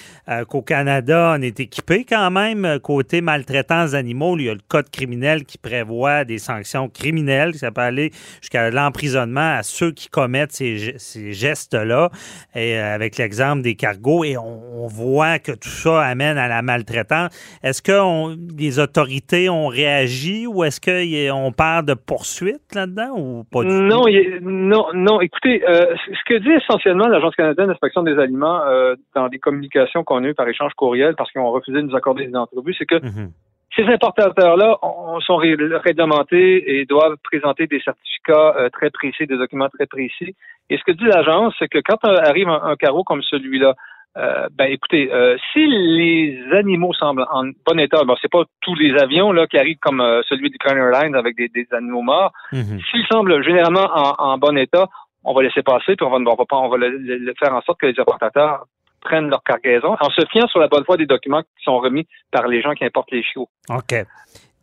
qu'au 0.48 0.62
Canada, 0.62 1.34
on 1.38 1.42
est 1.42 1.58
équipé 1.58 2.04
quand 2.04 2.30
même 2.30 2.78
côté 2.80 3.20
maltraitance 3.20 3.92
d'animaux. 3.92 4.36
Il 4.38 4.44
y 4.44 4.50
a 4.50 4.54
le 4.54 4.60
code 4.66 4.90
criminel 4.90 5.44
qui 5.44 5.58
prévoit 5.58 6.24
des 6.24 6.38
sanctions 6.38 6.88
criminelles. 6.88 7.54
Ça 7.54 7.70
peut 7.72 7.80
aller 7.80 8.10
jusqu'à 8.40 8.70
l'emprisonnement 8.70 9.56
à 9.56 9.62
ceux 9.62 9.90
qui 9.90 10.08
commettent 10.08 10.52
ces, 10.52 10.94
ces 10.98 11.32
gestes-là. 11.32 12.10
Et 12.54 12.76
avec 12.76 13.16
l'exemple 13.16 13.62
des 13.62 13.74
cargos. 13.74 14.24
Et 14.24 14.36
on 14.36 14.83
on 14.83 14.83
voit 14.86 15.38
que 15.38 15.52
tout 15.52 15.68
ça 15.68 16.02
amène 16.02 16.38
à 16.38 16.48
la 16.48 16.62
maltraitance. 16.62 17.30
Est-ce 17.62 17.82
que 17.82 18.36
les 18.58 18.78
autorités 18.78 19.48
ont 19.48 19.68
réagi 19.68 20.46
ou 20.46 20.64
est-ce 20.64 20.80
qu'on 20.80 21.52
parle 21.52 21.86
de 21.86 21.94
poursuite 21.94 22.74
là-dedans 22.74 23.14
ou 23.16 23.44
pas 23.44 23.62
du 23.62 23.68
non, 23.68 24.02
tout? 24.02 24.10
non, 24.42 24.86
non. 24.94 25.20
Écoutez, 25.20 25.62
euh, 25.68 25.94
ce 26.08 26.24
que 26.26 26.38
dit 26.38 26.50
essentiellement 26.50 27.08
l'Agence 27.08 27.34
canadienne 27.36 27.68
d'inspection 27.68 28.02
des 28.02 28.18
aliments 28.18 28.62
euh, 28.64 28.94
dans 29.14 29.28
des 29.28 29.38
communications 29.38 30.04
qu'on 30.04 30.24
a 30.24 30.28
eues 30.28 30.34
par 30.34 30.48
échange 30.48 30.72
courriel 30.74 31.14
parce 31.16 31.30
qu'ils 31.32 31.40
ont 31.40 31.50
refusé 31.50 31.78
de 31.78 31.86
nous 31.86 31.96
accorder 31.96 32.26
des 32.26 32.36
entrevues, 32.36 32.74
c'est 32.78 32.86
que 32.86 33.02
mhm. 33.04 33.30
Ces 33.76 33.86
importateurs-là 33.86 34.78
sont 35.26 35.36
réglementés 35.36 36.78
et 36.78 36.84
doivent 36.84 37.16
présenter 37.24 37.66
des 37.66 37.80
certificats 37.80 38.54
euh, 38.56 38.68
très 38.70 38.90
précis, 38.90 39.26
des 39.26 39.36
documents 39.36 39.68
très 39.68 39.86
précis. 39.86 40.36
Et 40.70 40.78
ce 40.78 40.84
que 40.84 40.92
dit 40.92 41.04
l'agence, 41.04 41.54
c'est 41.58 41.66
que 41.68 41.80
quand 41.84 41.98
arrive 42.04 42.48
un 42.48 42.76
carreau 42.76 43.02
comme 43.02 43.22
celui-là, 43.22 43.74
euh, 44.16 44.48
ben 44.52 44.66
écoutez, 44.66 45.12
euh, 45.12 45.36
si 45.52 45.66
les 45.66 46.38
animaux 46.52 46.92
semblent 46.94 47.26
en 47.32 47.50
bon 47.66 47.80
état, 47.80 48.04
bon 48.04 48.14
c'est 48.22 48.30
pas 48.30 48.44
tous 48.60 48.74
les 48.76 48.96
avions 49.00 49.32
là 49.32 49.48
qui 49.48 49.58
arrivent 49.58 49.78
comme 49.80 50.00
euh, 50.00 50.22
celui 50.28 50.50
du 50.50 50.58
Crown 50.58 50.78
Airlines 50.78 51.16
avec 51.16 51.36
des, 51.36 51.66
animaux 51.72 52.02
morts. 52.02 52.32
Mhm. 52.52 52.80
S'ils 52.90 53.06
semblent 53.10 53.42
généralement 53.42 53.86
en, 53.92 54.38
bon 54.38 54.56
état, 54.56 54.86
on 55.24 55.34
va 55.34 55.42
laisser 55.42 55.62
passer 55.62 55.96
puis 55.96 56.06
on 56.06 56.10
va, 56.10 56.18
on 56.18 56.34
va, 56.36 56.44
on 56.52 56.68
va 56.68 56.76
le, 56.76 57.34
faire 57.38 57.54
en 57.54 57.60
sorte 57.62 57.80
que 57.80 57.86
les 57.86 57.98
importateurs 57.98 58.66
prennent 59.00 59.28
leur 59.28 59.42
cargaison 59.42 59.96
en 60.00 60.10
se 60.10 60.24
fiant 60.30 60.46
sur 60.46 60.60
la 60.60 60.68
bonne 60.68 60.84
foi 60.84 60.96
des 60.96 61.06
documents 61.06 61.42
qui 61.42 61.64
sont 61.64 61.78
remis 61.78 62.06
par 62.30 62.46
les 62.46 62.62
gens 62.62 62.72
qui 62.74 62.84
importent 62.84 63.10
les 63.10 63.22
chiots. 63.22 63.48
OK. 63.68 63.94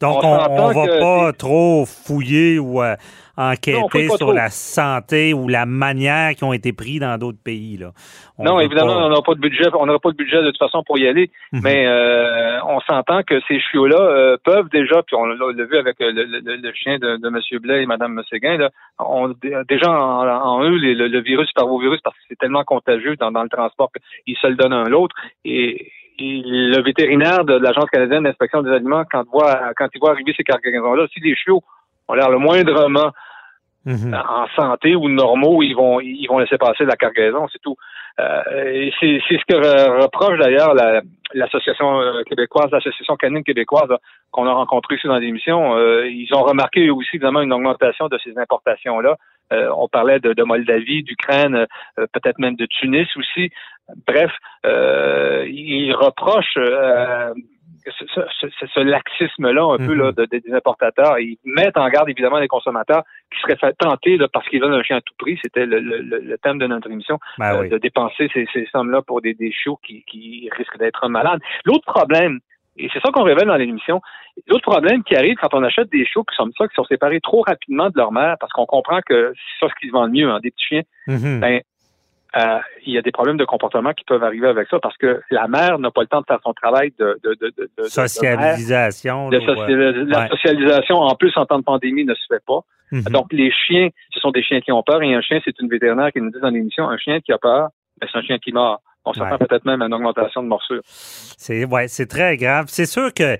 Donc, 0.02 0.24
on 0.24 0.70
ne 0.70 0.74
va 0.74 1.00
pas 1.00 1.34
trop 1.34 1.86
fouiller 1.86 2.58
ou 2.58 2.82
euh, 2.82 2.96
enquêter 3.38 4.10
sur 4.10 4.34
la 4.34 4.50
santé 4.50 5.34
ou 5.34 5.48
la 5.48 5.66
manière 5.66 6.34
qui 6.36 6.44
ont 6.44 6.54
été 6.54 6.74
pris 6.74 7.00
dans 7.00 7.18
d'autres 7.18 7.42
pays. 7.44 7.78
Là. 7.78 7.92
non, 8.40 8.60
évidemment, 8.60 8.98
on 8.98 9.10
n'aura 9.10 9.22
pas 9.22 9.36
de 9.36 9.40
budget. 9.40 9.66
On 9.74 9.86
n'aura 9.86 10.00
pas 10.00 10.12
de 10.12 10.18
budget 10.18 10.42
de 10.42 10.48
toute 10.48 10.58
façon 10.58 10.84
pour 10.84 10.98
y 10.98 11.08
aller. 11.08 11.30
Mhm. 11.52 11.62
Mais 11.64 11.86
euh, 11.86 12.64
on 12.66 12.80
s'entend 12.82 13.22
que 13.24 13.40
ces 13.48 13.60
chiots-là 13.60 14.02
euh, 14.02 14.38
peuvent 14.44 14.70
déjà, 14.70 15.04
puis 15.04 15.16
on 15.16 15.26
l'a 15.26 15.66
vu 15.66 15.78
avec 15.78 15.98
le, 16.00 16.72
chien 16.74 16.98
de, 16.98 17.18
de, 17.18 17.28
M. 17.28 17.60
Blais 17.62 17.84
et 17.84 17.86
Mme 17.86 18.22
Séguin, 18.30 18.58
là, 18.58 18.70
on, 19.00 19.34
déjà 19.70 19.92
en, 19.92 20.64
eux 20.64 20.78
le, 20.78 21.08
le, 21.08 21.22
virus 21.22 21.52
parvovirus 21.54 22.02
parce 22.04 22.16
que 22.16 22.22
c'est 22.28 22.40
tellement 22.40 22.64
contagieux 22.64 23.16
dans, 23.18 23.32
dans 23.32 23.44
le 23.44 23.50
transport 23.50 23.92
qu'ils 24.26 24.38
se 24.38 24.48
le 24.48 24.56
donnent 24.56 24.74
un 24.74 24.90
l'autre. 24.90 25.16
Et 25.46 25.92
le 26.22 26.82
vétérinaire 26.82 27.46
de 27.46 27.54
l'Agence 27.58 27.90
canadienne 27.92 28.24
d'inspection 28.24 28.62
des 28.62 28.72
aliments, 28.72 29.04
quand, 29.10 29.24
voit, 29.32 29.74
quand 29.76 29.88
il 29.94 30.00
voit 30.00 30.12
arriver 30.12 30.34
ces 30.36 30.44
cargaisons-là, 30.44 31.08
si 31.14 31.20
les 31.20 31.36
chiots 31.36 31.62
ont 32.08 32.14
l'air 32.14 32.30
le 32.30 32.38
moindrement 32.38 33.12
mhm. 33.86 34.14
en 34.14 34.48
santé 34.56 34.96
ou 34.96 35.10
normaux, 35.10 35.64
ils 35.64 35.74
vont 35.74 36.00
ils 36.00 36.28
vont 36.28 36.40
laisser 36.40 36.58
passer 36.58 36.86
la 36.86 36.96
cargaison, 36.96 37.48
c'est 37.52 37.62
tout. 37.62 37.76
Euh, 38.20 38.90
c'est 39.00 39.20
ce 39.30 39.46
que 39.48 40.02
reproche 40.02 40.38
d'ailleurs 40.40 40.76
l'association 41.34 42.02
euh, 42.02 42.24
québécoise, 42.24 42.70
l'association 42.72 43.16
canine 43.16 43.44
québécoise 43.44 43.90
qu'on 44.32 44.46
a 44.48 44.54
rencontrée 44.54 44.96
ici 44.96 45.08
dans 45.08 45.18
l'émission. 45.18 45.76
Euh, 45.78 46.08
ils 46.08 46.34
ont 46.34 46.44
remarqué 46.44 46.90
aussi 46.90 47.16
évidemment 47.16 47.42
une 47.42 47.54
augmentation 47.54 48.08
de 48.08 48.18
ces 48.24 48.38
importations-là. 48.38 49.16
Euh, 49.54 49.70
on 49.78 49.88
parlait 49.88 50.20
de, 50.20 50.34
de 50.34 50.44
Moldavie, 50.44 51.04
d'Ukraine, 51.04 51.66
peut-être 51.96 52.40
même 52.40 52.56
de 52.56 52.66
Tunis 52.66 53.08
aussi. 53.18 53.52
Bref, 54.08 54.32
euh, 54.66 55.11
ils 55.86 55.94
reprochent 55.94 56.58
euh, 56.58 57.34
ce, 57.86 58.80
laxisme-là, 58.80 59.74
un 59.74 59.78
peu 59.78 59.94
là, 59.94 60.12
mhm. 60.18 60.26
des 60.32 60.54
importateurs. 60.54 61.20
Ils 61.20 61.38
mettent 61.46 61.78
en 61.78 61.90
garde 61.90 62.10
évidemment 62.10 62.40
les 62.40 62.48
consommateurs 62.48 63.04
qui 63.32 63.40
seraient 63.42 63.74
tentés 63.74 64.18
parce 64.32 64.48
qu'ils 64.50 64.62
veulent 64.62 64.74
un 64.74 64.84
chien 64.84 64.98
à 64.98 65.02
tout 65.02 65.14
prix. 65.18 65.40
C'était 65.42 65.66
le, 65.66 66.38
thème 66.44 66.60
de 66.60 66.68
notre 66.68 66.90
émission, 66.90 67.20
ben 67.38 67.64
euh, 67.64 67.70
de 67.70 67.78
dépenser 67.78 68.30
ces, 68.34 68.48
sommes-là 68.72 69.02
pour 69.02 69.22
des, 69.22 69.34
des 69.34 69.52
chiots 69.52 69.80
qui, 69.84 70.50
risquent 70.58 70.78
d'être 70.78 71.08
malades. 71.08 71.40
L'autre 71.66 71.86
problème, 71.86 72.40
et 72.78 72.90
c'est 72.94 73.02
ça 73.02 73.12
qu'on 73.12 73.24
révèle 73.24 73.48
dans 73.48 73.56
l'émission. 73.56 74.02
L'autre 74.48 74.70
problème 74.70 75.04
qui 75.04 75.16
arrive 75.16 75.36
quand 75.36 75.54
on 75.54 75.64
achète 75.64 75.90
des 75.92 76.06
chiots 76.06 76.24
qui 76.24 76.36
sont 76.36 76.50
ça, 76.58 76.68
qui 76.68 76.76
sont 76.76 76.86
séparés 76.86 77.20
trop 77.20 77.44
rapidement 77.46 77.90
de 77.90 77.98
leur 77.98 78.12
mère, 78.12 78.38
parce 78.40 78.52
qu'on 78.54 78.66
comprend 78.66 79.02
que 79.06 79.34
c'est 79.36 79.66
ça 79.66 79.72
ce 79.72 79.80
qui 79.80 79.88
se 79.88 79.92
vend 79.92 80.06
le 80.06 80.12
mieux, 80.12 80.30
hein, 80.30 80.40
des 80.42 80.52
petits 80.52 80.68
chiens, 80.68 80.82
mhm. 81.08 81.40
ben, 81.40 81.62
euh, 82.36 82.60
il 82.86 82.94
y 82.94 82.98
a 82.98 83.02
des 83.02 83.12
problèmes 83.12 83.38
de 83.38 83.44
comportement 83.44 83.92
qui 83.94 84.06
peuvent 84.06 84.24
arriver 84.24 84.48
avec 84.48 84.70
ça 84.70 84.80
parce 84.80 84.96
que 84.98 85.22
la 85.32 85.48
mère 85.48 85.80
n'a 85.80 85.92
pas 85.92 86.02
le 86.02 86.08
temps 86.08 86.22
de 86.22 86.26
faire 86.26 86.40
son 86.44 86.54
travail 86.54 86.94
de, 86.98 87.20
de, 87.24 87.36
de, 87.42 87.54
de 87.78 87.84
socialisation. 87.84 89.30
la 89.30 90.28
socialisation, 90.30 90.98
en 90.98 91.16
plus, 91.16 91.36
en 91.36 91.46
temps 91.46 91.60
de 91.60 91.64
pandémie, 91.64 92.06
ne 92.06 92.14
se 92.14 92.26
fait 92.30 92.44
pas. 92.46 92.62
Mhm. 92.92 93.04
Donc, 93.04 93.34
les 93.34 93.52
chiens, 93.52 93.90
ce 94.14 94.20
sont 94.20 94.32
des 94.32 94.44
chiens 94.44 94.62
qui 94.62 94.72
ont 94.72 94.84
peur 94.84 95.02
et 95.02 95.14
un 95.14 95.22
chien, 95.22 95.40
c'est 95.44 95.58
une 95.60 95.70
vétérinaire 95.70 96.12
qui 96.12 96.22
nous 96.22 96.32
dit 96.32 96.40
dans 96.42 96.50
l'émission, 96.50 96.90
un 96.90 96.98
chien 96.98 97.20
qui 97.20 97.32
a 97.34 97.38
peur, 97.38 97.70
ben, 98.00 98.08
c'est 98.12 98.18
un 98.18 98.22
chien 98.22 98.38
qui 98.38 98.52
mord. 98.52 98.82
On 99.04 99.14
s'attend 99.14 99.38
peut-être 99.38 99.66
même 99.66 99.82
à 99.82 99.88
une 99.88 99.94
augmentation 99.94 100.44
de 100.44 100.48
morsure. 100.48 100.82
C'est 100.86 101.66
ouais, 101.66 101.88
c'est 101.88 102.06
très 102.06 102.38
grave. 102.38 102.66
C'est 102.68 102.86
sûr 102.86 103.12
que 103.14 103.36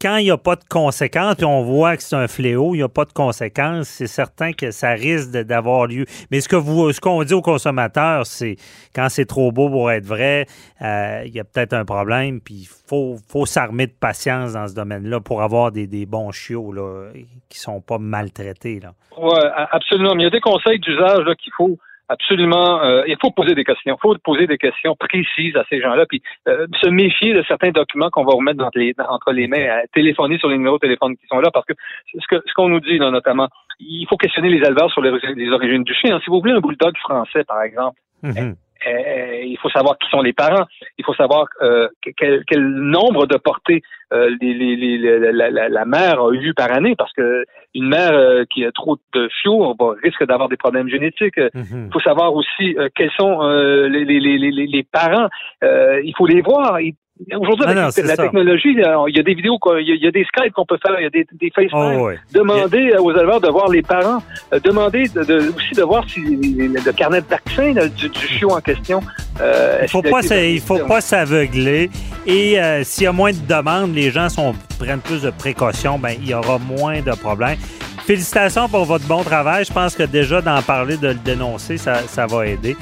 quand 0.00 0.16
il 0.16 0.24
n'y 0.24 0.30
a 0.30 0.36
pas 0.36 0.56
de 0.56 0.64
conséquences, 0.68 1.36
puis 1.36 1.46
on 1.46 1.62
voit 1.62 1.96
que 1.96 2.02
c'est 2.02 2.16
un 2.16 2.28
fléau, 2.28 2.74
il 2.74 2.78
n'y 2.78 2.82
a 2.82 2.88
pas 2.88 3.04
de 3.04 3.12
conséquences, 3.12 3.88
c'est 3.88 4.06
certain 4.06 4.52
que 4.52 4.70
ça 4.70 4.90
risque 4.90 5.30
d'avoir 5.30 5.86
lieu. 5.86 6.04
Mais 6.30 6.40
ce 6.40 6.48
que 6.48 6.56
vous, 6.56 6.92
ce 6.92 7.00
qu'on 7.00 7.22
dit 7.24 7.34
aux 7.34 7.42
consommateurs, 7.42 8.26
c'est 8.26 8.56
quand 8.94 9.08
c'est 9.08 9.24
trop 9.24 9.52
beau 9.52 9.70
pour 9.70 9.90
être 9.90 10.04
vrai, 10.04 10.46
euh, 10.82 11.22
il 11.24 11.34
y 11.34 11.40
a 11.40 11.44
peut-être 11.44 11.72
un 11.72 11.84
problème, 11.84 12.40
puis 12.40 12.54
il 12.54 12.68
faut, 12.88 13.16
faut 13.28 13.46
s'armer 13.46 13.86
de 13.86 13.94
patience 13.98 14.52
dans 14.52 14.68
ce 14.68 14.74
domaine-là 14.74 15.20
pour 15.20 15.42
avoir 15.42 15.72
des, 15.72 16.06
bons 16.06 16.30
chiots 16.30 16.72
là, 16.72 17.10
qui 17.48 17.58
sont 17.58 17.80
pas 17.80 17.98
maltraités. 17.98 18.80
Oui, 19.16 19.38
absolument. 19.72 20.14
Mais 20.14 20.22
il 20.22 20.24
y 20.24 20.28
a 20.28 20.30
des 20.30 20.40
conseils 20.40 20.78
d'usage 20.78 21.24
qu'il 21.38 21.52
faut 21.56 21.78
absolument, 22.08 22.82
euh, 22.82 23.02
il 23.06 23.16
faut 23.20 23.30
poser 23.30 23.54
des 23.54 23.64
questions. 23.64 23.96
Il 23.96 24.00
faut 24.00 24.16
poser 24.22 24.46
des 24.46 24.58
questions 24.58 24.94
précises 24.96 25.56
à 25.56 25.64
ces 25.68 25.80
gens-là, 25.80 26.06
puis 26.06 26.22
euh, 26.48 26.66
se 26.82 26.88
méfier 26.88 27.34
de 27.34 27.42
certains 27.46 27.70
documents 27.70 28.10
qu'on 28.10 28.24
va 28.24 28.32
remettre 28.32 28.64
entre 28.64 28.78
les, 28.78 28.94
entre 29.08 29.32
les 29.32 29.48
mains, 29.48 29.82
téléphoner 29.92 30.38
sur 30.38 30.48
les 30.48 30.56
numéros 30.56 30.76
de 30.76 30.86
téléphone 30.86 31.16
qui 31.16 31.26
sont 31.26 31.40
là, 31.40 31.50
parce 31.52 31.66
que 31.66 31.74
ce 32.14 32.26
que 32.28 32.42
ce 32.46 32.54
qu'on 32.54 32.68
nous 32.68 32.80
dit 32.80 32.98
là, 32.98 33.10
notamment, 33.10 33.48
il 33.80 34.06
faut 34.08 34.16
questionner 34.16 34.48
les 34.48 34.66
éleveurs 34.66 34.90
sur 34.90 35.02
les, 35.02 35.10
origines 35.50 35.84
du 35.84 35.94
chien. 35.94 36.18
Si 36.20 36.30
vous 36.30 36.40
voulez 36.40 36.54
un 36.54 36.60
bulldog 36.60 36.96
français, 36.98 37.44
par 37.44 37.62
exemple, 37.62 37.98
mm-hmm. 38.22 38.54
Euh, 38.86 39.42
il 39.44 39.56
faut 39.58 39.70
savoir 39.70 39.98
qui 39.98 40.08
sont 40.10 40.22
les 40.22 40.32
parents. 40.32 40.66
Il 40.98 41.04
faut 41.04 41.14
savoir 41.14 41.46
euh, 41.62 41.88
quel, 42.16 42.44
quel, 42.46 42.62
nombre 42.66 43.26
de 43.26 43.36
portées 43.36 43.82
euh, 44.12 44.30
les, 44.40 44.54
les, 44.54 44.76
les, 44.76 45.32
la, 45.32 45.68
la, 45.68 45.84
mère 45.84 46.20
a 46.20 46.32
eu 46.32 46.54
par 46.54 46.70
année, 46.72 46.94
parce 46.96 47.12
que 47.12 47.44
une 47.74 47.88
mère 47.88 48.12
euh, 48.12 48.44
qui 48.52 48.64
a 48.64 48.72
trop 48.72 48.96
de 49.14 49.28
chiots 49.28 49.74
va, 49.78 49.94
risque 50.02 50.24
d'avoir 50.24 50.48
des 50.48 50.56
problèmes 50.56 50.88
génétiques. 50.88 51.38
Mhm. 51.54 51.86
Il 51.86 51.92
faut 51.92 52.00
savoir 52.00 52.34
aussi 52.34 52.76
quels 52.94 53.10
sont 53.18 53.40
les, 53.88 54.04
les, 54.04 54.82
parents. 54.84 55.28
il 55.62 56.14
faut 56.16 56.26
les 56.26 56.42
voir. 56.42 56.78
Aujourd'hui, 57.40 57.66
avec 57.66 57.96
la 57.96 58.16
technologie, 58.16 58.76
il 58.76 59.14
y 59.16 59.18
a 59.18 59.22
des 59.22 59.34
vidéos, 59.34 59.58
il 59.80 60.02
y 60.02 60.06
a, 60.06 60.10
des 60.10 60.24
Skype 60.24 60.52
qu'on 60.52 60.66
peut 60.66 60.78
faire, 60.84 60.96
il 61.00 61.04
y 61.04 61.06
a 61.06 61.10
des, 61.10 61.26
des 61.32 61.50
FaceTime. 61.50 61.98
Oh, 61.98 62.10
Demander 62.32 62.92
aux 62.98 63.10
éleveurs 63.10 63.40
de 63.40 63.48
voir 63.48 63.70
les 63.70 63.80
parents. 63.80 64.22
Euh, 64.52 64.60
demander 64.60 65.08
de, 65.08 65.50
aussi 65.56 65.74
de 65.74 65.82
voir 65.82 66.06
si 66.08 66.20
le 66.20 66.92
carnet 66.92 67.22
de 67.22 67.26
vaccin 67.26 67.72
du, 67.72 68.08
du, 68.10 68.18
chiot 68.18 68.50
en 68.50 68.60
question. 68.60 69.00
Euh, 69.40 69.78
il 69.82 69.88
faut 69.88 70.02
pas, 70.02 70.20
il 70.20 70.60
faut 70.60 70.78
pas 70.80 71.00
s'aveugler. 71.00 71.88
Et 72.26 72.60
euh, 72.60 72.84
s'il 72.84 73.04
y 73.04 73.06
a 73.06 73.12
moins 73.12 73.32
de 73.32 73.46
demandes, 73.48 73.94
les 73.94 74.10
gens 74.10 74.28
sont, 74.28 74.54
prennent 74.78 75.00
plus 75.00 75.22
de 75.22 75.30
précautions, 75.30 75.98
ben 75.98 76.14
il 76.20 76.28
y 76.28 76.34
aura 76.34 76.58
moins 76.58 77.00
de 77.00 77.12
problèmes. 77.12 77.56
Félicitations 78.06 78.68
pour 78.68 78.84
votre 78.84 79.06
bon 79.06 79.22
travail. 79.22 79.64
Je 79.64 79.72
pense 79.72 79.96
que 79.96 80.02
déjà 80.02 80.42
d'en 80.42 80.60
parler, 80.60 80.98
de 80.98 81.08
le 81.08 81.14
dénoncer, 81.14 81.78
ça, 81.78 82.02
ça 82.02 82.26
va 82.26 82.46
aider. 82.46 82.76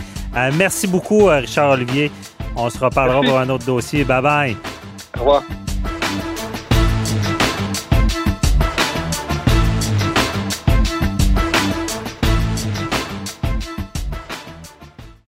merci 0.58 0.88
beaucoup, 0.88 1.26
Richard 1.26 1.70
Olivier. 1.70 2.10
On 2.56 2.70
se 2.70 2.78
reparlera 2.78 3.20
pour 3.20 3.38
un 3.38 3.48
autre 3.48 3.66
dossier. 3.66 4.04
Bye 4.04 4.22
bye. 4.22 4.56
Au 5.16 5.20
revoir. 5.20 5.42